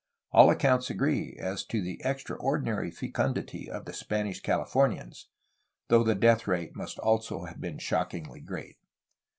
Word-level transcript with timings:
All 0.31 0.49
accounts 0.49 0.89
agree 0.89 1.37
as 1.39 1.63
to 1.65 1.79
the 1.79 2.01
extraordinary 2.03 2.89
fecundity 2.89 3.69
of 3.69 3.85
the 3.85 3.93
Spanish 3.93 4.39
Calif 4.41 4.69
ornians, 4.73 5.25
though 5.89 6.03
the 6.03 6.15
death 6.15 6.47
rate 6.47 6.75
must 6.75 6.97
also 6.97 7.43
have 7.45 7.61
been 7.61 7.77
shockingly 7.77 8.39
great. 8.41 8.79